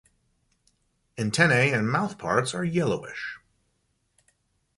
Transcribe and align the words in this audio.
Antennae 1.15 1.69
and 1.71 1.87
mouthparts 1.87 2.55
are 2.55 2.63
yellowish. 2.63 3.37